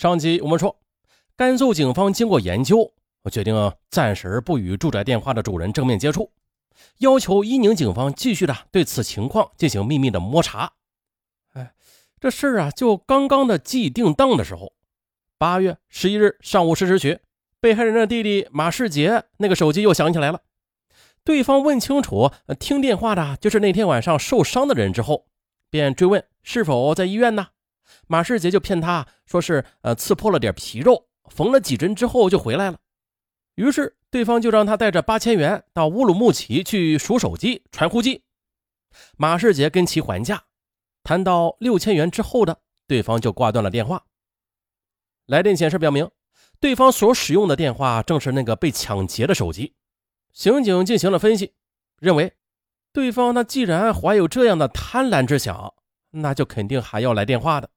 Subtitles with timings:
[0.00, 0.78] 上集我们说，
[1.36, 6.32] 甘肃警方经过研究，我决定暂时不与住宅电话的主人正面接触，
[7.00, 10.72] 要求伊宁警方继续的对此情况进行秘密的摸查。
[11.52, 11.74] 哎，
[12.18, 14.72] 这事儿啊，就刚刚的既定档的时候，
[15.36, 17.18] 八月十一日上午十时许，
[17.60, 20.40] 被害人的弟弟马世杰那个手机又响起来了。
[21.24, 25.26] 对方问清楚听电话的就是那天晚上受伤的人之后，
[25.68, 27.48] 便追问是否在医院呢？
[28.06, 32.78] 马世杰就骗他说是呃刺破了点皮肉，缝了几针之后就回来了。
[33.54, 38.24] 于是对方就让他带着八千元到乌鲁木齐去赎手机、传呼机。
[39.16, 40.44] 马世杰跟其还价，
[41.02, 44.04] 谈到六千元之后的，对方就挂断了电话。
[45.26, 46.10] 来电显示表明，
[46.58, 49.74] 对方所使用的电话正是那个被抢劫的手机。
[50.32, 51.54] 刑警进行了分析，
[51.98, 52.34] 认为
[52.92, 55.74] 对方那既然怀有这样的贪婪之想，
[56.10, 57.70] 那就肯定还要来电话的。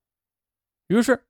[0.88, 1.26] 于是，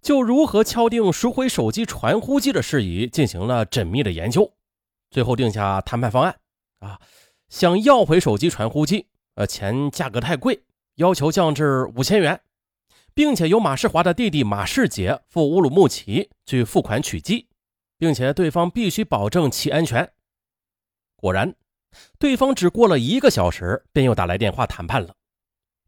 [0.00, 4.52] 就如何敲定赎回手机、传呼机的事宜进行了缜密的研究，
[5.10, 6.38] 最后定下谈判方案。
[6.80, 7.00] 啊，
[7.48, 10.64] 想要回手机、传呼机，呃，钱价格太贵，
[10.96, 12.40] 要求降至五千元，
[13.14, 17.48] 并且由马世华的弟弟马世杰赴乌鲁木齐去付款取机，
[17.96, 20.12] 并且对方必须保证其安全。
[21.16, 21.54] 果然，
[22.18, 25.14] 对方只过了一个小时，便又打来电话谈判了。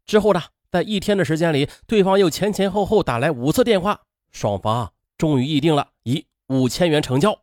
[0.05, 0.41] 之后呢？
[0.71, 7.39] 在一天的时间里，对方又前前后后打来五次电话，双方终于议定了以五千元成交。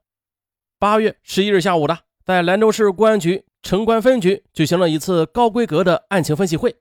[0.78, 6.76] 八月十一日下午的，在兰州市公安局城关分局举行了一次高规格的案情分析会。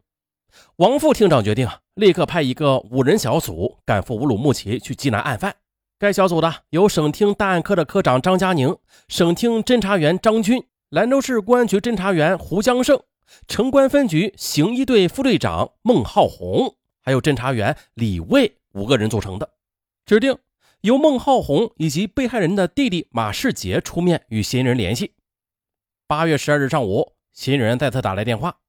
[0.77, 5.55] 王副厅长决定啊立刻派一个五人小组赶赴乌鲁木齐去缉拿案犯。
[5.97, 13.01] 该小组的由省厅档案科的科长张佳宁、省厅侦查员张军、兰州市公安局侦查员胡江胜。
[13.47, 19.53] 城关分局刑一队副队长孟浩红，还有侦查员李卫五个人组成的，
[20.05, 20.37] 指定
[20.81, 25.13] 由孟浩红以及被害人的弟弟马世杰出面与嫌疑人联系。
[26.07, 28.59] 八月十二日上午，嫌疑人再次打来电话，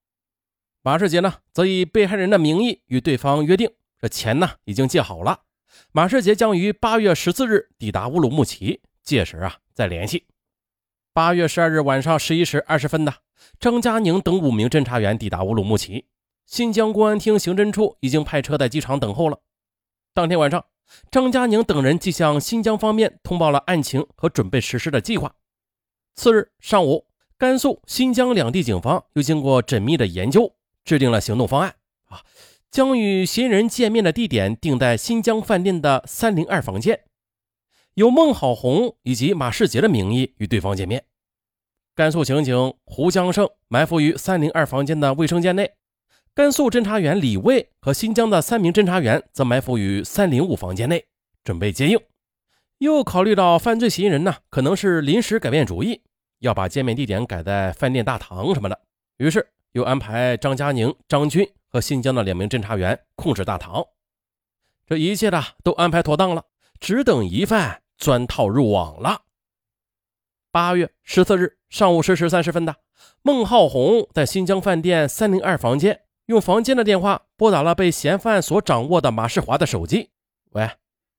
[0.82, 5.42] 马世杰呢则以被害人的名义与对方约定，这钱呢已经借好了，
[5.92, 10.26] 马世杰将于八月十四日抵达乌鲁木齐，届时啊再联系。
[11.12, 13.14] 八月十二日晚上十一时二十分的，
[13.58, 16.06] 张佳宁等五名侦查员抵达乌鲁木齐，
[16.46, 19.38] 新疆公安厅刑侦处已经派车在机场等候了。
[20.14, 20.64] 当天晚上，
[21.10, 25.34] 张佳宁等人即向新疆方面通报了案情和准备实施的计划。
[26.14, 30.54] 次日上午，甘肃、新疆两地警方又经过缜密的研究，
[30.84, 31.74] 制定了行动方案。
[32.06, 32.22] 啊，
[32.70, 37.02] 将与嫌疑人见面的地点定在新疆饭店的三零二房间。
[37.94, 41.04] 由孟好红以及马世杰的名义与对方见面。
[41.96, 45.72] 甘肃刑警胡江胜埋伏于三零二房间的卫生间内，
[46.34, 51.06] 甘肃侦查员李卫和新疆的三名侦查员则埋伏于三零五房间内，
[51.42, 51.98] 准备接应。
[52.80, 56.02] 又考虑到犯罪嫌疑人呢可能是临时改变主意，
[56.40, 58.78] 要把见面地点改在饭店大堂什么的，
[59.16, 63.82] 于是又安排张佳宁、张军和新疆的两名侦查员控制大堂。
[64.86, 66.44] 这一切的都安排妥当了，
[66.78, 67.80] 只等疑犯。
[67.96, 69.22] 钻套入网了。
[70.56, 72.76] 八月十四日上午十时三十分的，
[73.20, 80.12] 孟浩红在新疆饭店三零二房间，用房间的电话拨打了被嫌犯所掌握的马世华的手机。
[80.52, 80.66] 喂，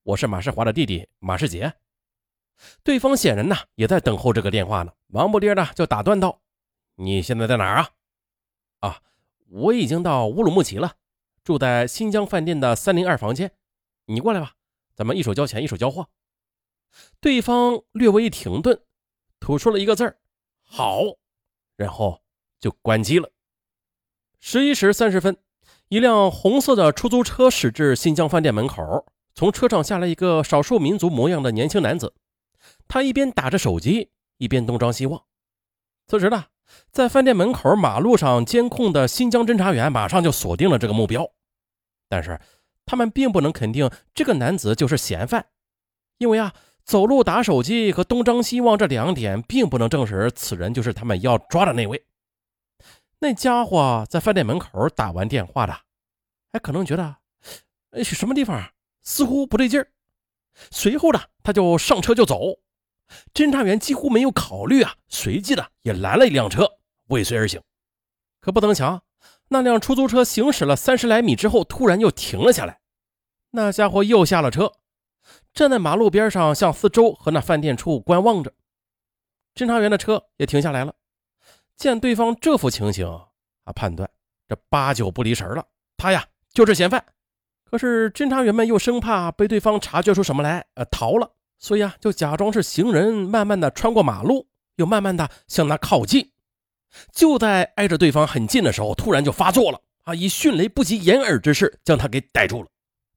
[0.02, 1.72] 我是马世华的弟弟马世杰。
[2.82, 6.40] 对方显然呢也在等候这个电话呢，忙不迭的就打断道
[6.98, 7.90] ：“你现在在哪儿啊？
[8.80, 9.00] 啊，
[9.50, 10.94] 我已经到乌鲁木齐了，
[11.44, 13.52] 住在新疆饭店的三零二房间。
[14.06, 14.54] 你过来吧，
[14.96, 16.08] 咱们一手交钱，一手交货。”
[17.20, 18.80] 对方略微一停顿，
[19.40, 20.18] 吐出了一个字儿
[20.62, 21.02] ：“好”，
[21.76, 22.20] 然后
[22.60, 23.30] 就关机了。
[24.40, 25.36] 十一时三十分，
[25.88, 32.14] 一辆红色的出租车驶至新疆饭店门口，从车上下来一个少数民族模样的年轻男子。
[32.86, 35.24] 他一边打着手机，一边东张西望。
[36.06, 36.46] 此时呢，
[36.90, 41.30] 在饭店门口马路上监控的新疆侦查员马上就锁定了这个目标，
[42.08, 42.40] 但是
[42.84, 45.46] 他们并不能肯定这个男子就是嫌犯，
[46.18, 46.54] 因为啊。
[46.88, 52.02] 走路打手机和东张西望这两点，并不能证实此人就是他们要抓的那位。
[53.18, 55.80] 那家伙在饭店门口打完电话的，
[56.50, 57.16] 还可能觉得，
[57.90, 59.86] 哎，什么地方似乎不对劲儿。
[60.70, 62.40] 随后呢，他就上车就走。
[63.34, 67.60] 侦查员几乎没有考虑啊，随即的也拦了一辆车，尾随而行。
[68.40, 69.02] 可不曾想，
[69.48, 72.80] 那辆出租车行驶了三十来米之后，突然又停了下来。
[73.50, 74.72] 那家伙又下了车。
[75.52, 78.52] 站在马路边上，向四周和那饭店处观望着。
[79.54, 80.94] 侦查员的车也停下来了。
[81.76, 83.06] 见对方这副情形，
[83.64, 84.08] 啊，判断
[84.48, 85.64] 这八九不离十了。
[85.96, 87.04] 他呀就是嫌犯，
[87.64, 96.32] 可是侦查员们又生怕被对方察觉出什么来，呃，逃了，所以啊，就假装是行人，慢慢的穿过马路，又慢慢的向他靠近。
[97.12, 100.14] 就在挨着对方很近的时候，突然就发作了啊！
[100.14, 102.68] 以迅雷不及掩耳之势将他给逮住了，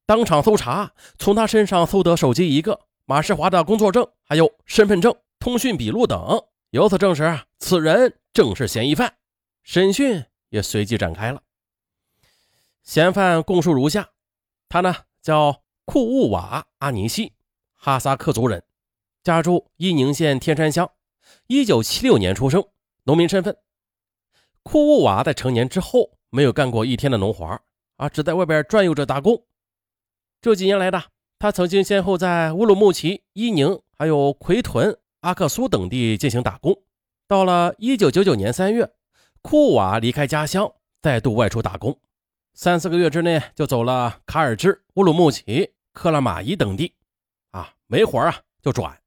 [0.04, 9.14] 当场搜查，从他身上搜得手机一个、马世华的工作证，还有身份证、通讯笔录等，由此证实，此人正是嫌疑犯。
[9.62, 11.40] 审讯也随即展开了。
[12.82, 14.08] 嫌犯供述如下。
[14.68, 17.34] 他呢叫库务瓦阿尼西，
[17.74, 18.64] 哈萨克族人，
[19.22, 20.90] 家住伊宁县天山乡，
[21.46, 22.64] 一九七六年出生，
[23.04, 23.56] 农民身份。
[24.62, 27.60] 库务瓦在成年之后没有干过一天的农活
[27.96, 29.44] 啊，只在外边转悠着打工。
[30.42, 31.00] 这几年来的，
[31.38, 36.76] 他曾经先后在乌鲁木齐、伊宁、还有奎屯、阿克苏等地进行打工。
[37.28, 38.92] 到了一九九九年三月，
[39.40, 41.96] 库瓦离开家乡，再度外出打工。
[42.54, 46.92] 三四个月之内就走了卡尔支、乌鲁木齐、克拉玛依等地，
[47.52, 48.98] 啊，没活啊就转。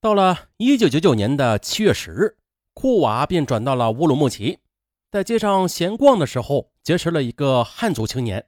[0.00, 2.36] 到了一九九九年的七月十日，
[2.74, 4.60] 库瓦便转到了乌鲁木齐，
[5.10, 8.46] 在街上闲逛的时候结识了一个汉族青年，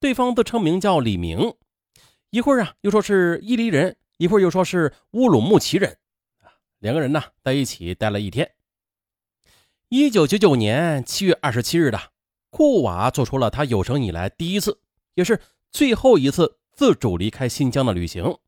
[0.00, 1.54] 对方自称名叫李明，
[2.30, 5.98] 一会儿啊又说是伊犁人，一会儿又说是乌鲁木齐人，
[6.78, 8.54] 两个人呢在一起待了一天。
[9.88, 12.12] 一九九九年七月二十七日的。
[12.48, 14.80] 库瓦做出了他有生以来第一次，
[15.12, 15.38] 也是
[15.70, 18.38] 最后一次自主离开新疆的旅行。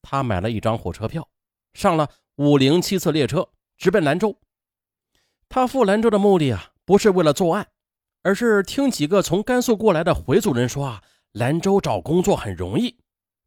[0.00, 1.28] 他买了一张火车票，
[1.74, 4.38] 上了五零七次列车，直奔兰州。
[5.50, 7.68] 他赴兰州的目的啊，不是为了作案，
[8.26, 11.00] 而是听几个从甘肃过来的回族人说啊，
[11.30, 12.98] 兰州找工作很容易，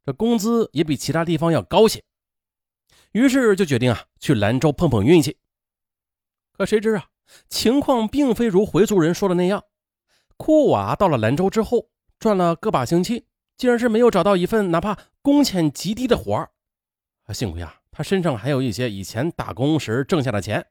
[0.06, 2.02] 这工资也比其他地方要高些。
[3.12, 5.36] 于是就决定啊，去兰州碰碰运气。
[6.56, 7.08] 可谁知啊，
[7.50, 9.62] 情况并非如回族人说的那样。
[10.38, 13.26] 库瓦到了兰州之后，转了个把星期，
[13.58, 16.52] 竟然是没有找到一份哪怕工钱极低的活儿。
[17.34, 20.68] 幸亏啊，他身上还有一些以前打工时挣下的钱，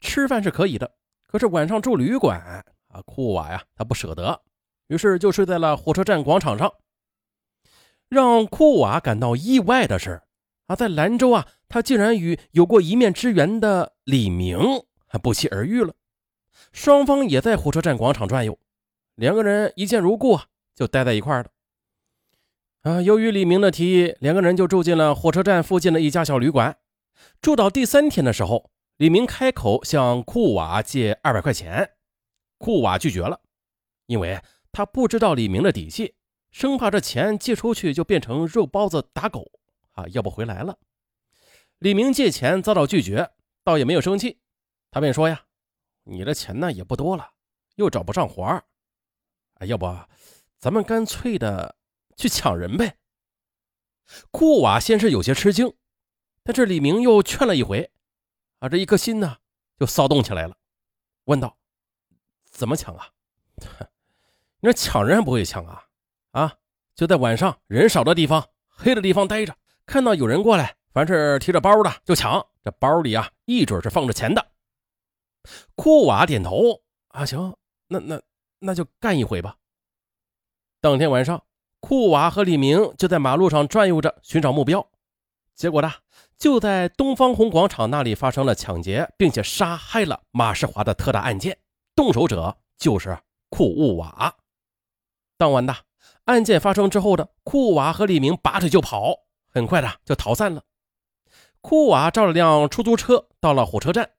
[0.00, 0.94] 吃饭是可以的。
[1.26, 4.42] 可是晚上住旅馆啊，库瓦呀，他不舍得，
[4.88, 6.72] 于是就睡在了火车站广场上。
[8.08, 10.22] 让库瓦感到意外的是，
[10.66, 14.58] 啊，在兰州啊，他竟然与有过一面之缘的李明
[15.06, 15.94] 还不期而遇了。
[16.72, 18.58] 双方也在火车站广场转悠。
[19.14, 20.40] 两个人一见如故，
[20.74, 21.46] 就待在一块了。
[22.82, 26.78] 啊，由于李明的提议，两个人就住进了火车站附近的一家小旅馆。
[27.40, 31.90] 住到第三天的时候，李明开口向库瓦借二百块钱，
[32.60, 33.40] 库瓦拒绝了，
[34.04, 34.38] 因为
[34.70, 36.14] 他不知道李明的底细，
[36.50, 39.50] 生怕这钱借出去就变成肉包子打狗
[39.92, 40.78] 啊，要不回来了。
[41.78, 43.30] 李明借钱遭到拒绝，
[43.64, 44.38] 倒也没有生气，
[44.90, 45.46] 他便说呀
[46.04, 47.30] ：“你的钱呢也不多了，
[47.76, 48.62] 又找不上活儿。”
[49.66, 49.86] 要不，
[50.58, 51.76] 咱们干脆的
[52.18, 52.98] 去抢人呗。
[54.30, 55.72] 库瓦先是有些吃惊，
[56.42, 57.90] 但是李明又劝了一回，
[58.58, 59.38] 啊，这一颗心呢
[59.78, 60.58] 就骚动起来了，
[61.24, 61.56] 问道
[62.50, 63.08] ：“怎么抢啊？
[64.60, 65.84] 你说抢人还不会抢啊？
[66.32, 66.52] 啊，
[66.94, 69.56] 就在晚上人少的地方、黑的地方待着，
[69.86, 74.46] 看到有人过来，凡是提着包的就抢，这包里啊一准是放着钱的。”
[75.74, 77.56] 库瓦点头：“啊，行，
[77.88, 78.20] 那那。”
[78.62, 79.56] 那就干一回吧。
[80.82, 81.42] 当天晚上，
[81.80, 84.86] 库瓦和李明就在马路上转悠着寻找目标，
[85.54, 85.90] 结果呢，
[86.36, 91.56] 就在东方红广场那里发生了抢劫，并且杀害了马世华的特大案件，
[92.00, 93.18] 动手者就是
[93.50, 94.34] 库务瓦。
[95.36, 95.76] 当晚的
[96.24, 99.14] 案件发生之后的库瓦和李明拔腿就跑，
[99.50, 100.64] 很快的就逃散了。
[101.60, 104.12] 库瓦照了辆出租车到了火车站，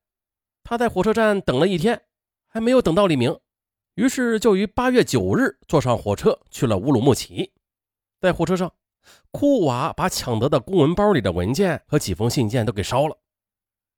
[0.63, 1.99] 他在火车站等了一天，
[2.47, 3.35] 还没有等到李明。
[3.95, 7.51] 于是就于八月九日坐上火车去了乌鲁木齐。
[8.19, 8.71] 在火车上，
[9.31, 13.17] 库瓦把抢得的公文包里的文件和几封信件都给烧了。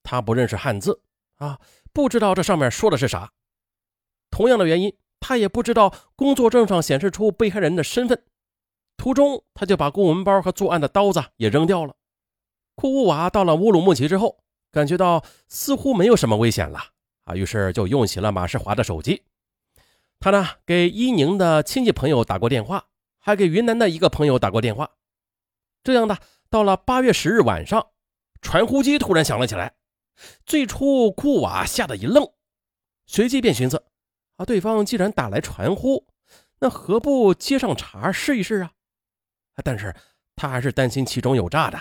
[0.04, 1.02] 他不认识汉字
[1.36, 1.60] 啊，
[1.92, 3.30] 不知道这上面说的是啥。
[4.34, 8.24] 同样的原因，他也不知道工作证上显示出被害人的身份。
[8.98, 11.94] 途中，他就把公文包和作案的刀子也扔掉了。
[12.74, 14.40] 库乌瓦到了乌鲁木齐之后，
[14.72, 16.80] 感觉到似乎没有什么危险了
[17.26, 19.22] 啊，于是就用起了马世华的手机。
[20.20, 22.88] 他呢，给伊宁的亲戚朋友打过电话，
[23.20, 24.90] 还给云南的一个朋友打过电话。
[25.84, 26.18] 这样的，
[26.50, 27.90] 到了八月十日晚上，
[28.42, 29.76] 传呼机突然响了起来。
[30.44, 32.28] 最初，库瓦吓得一愣，
[33.06, 33.84] 随即便寻思：
[34.38, 36.08] 啊，对方既然打来传呼，
[36.60, 38.72] 那何不接上茬试一试啊？
[39.64, 39.96] 但是
[40.36, 41.80] 他还是担心其中有诈的，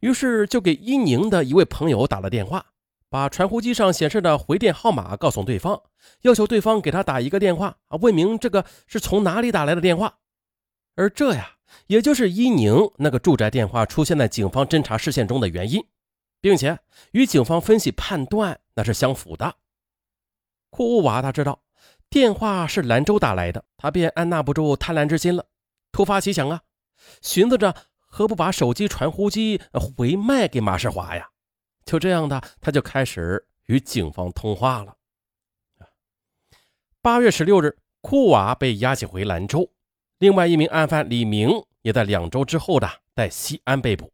[0.00, 2.66] 于是就给伊宁的一位朋友打了电话。
[3.08, 5.82] 把传呼机上显示的回电号码告诉对方，
[6.20, 10.20] 要求对方给他打一个电话啊，问明这个是从哪里打来的电话。
[10.94, 11.56] 而这呀，
[11.88, 15.84] 也就是伊宁那个住宅电话出现在警方侦查视线中的原因，
[16.40, 16.78] 并且
[17.10, 19.56] 与警方分析判断那是相符的。
[20.68, 21.60] 库乌瓦他知道
[22.10, 25.46] 电话是兰州打来的，他便按捺不住贪婪之心了，
[25.92, 26.62] 突发奇想啊，
[27.22, 31.30] 寻思着何不把手机传呼机回卖给马世华呀？
[31.84, 34.96] 就这样的，他就开始与警方通话了。
[37.00, 39.72] 八月十六日，库瓦被押解回兰州，
[40.18, 44.12] 另外一名案犯李明也在两周之后的在西安被捕。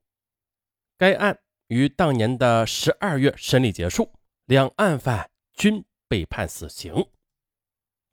[0.99, 1.39] 该案
[1.69, 4.13] 于当年的十二月审理结束，
[4.45, 7.07] 两案犯均被判死刑。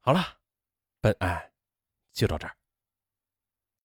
[0.06, 0.40] 好了，
[1.00, 1.54] 本案
[2.12, 2.54] 就到这儿。